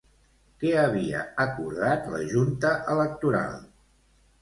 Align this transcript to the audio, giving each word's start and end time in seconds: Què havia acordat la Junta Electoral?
Què 0.63 0.71
havia 0.83 1.19
acordat 1.45 2.09
la 2.17 2.25
Junta 2.35 2.75
Electoral? 2.97 3.65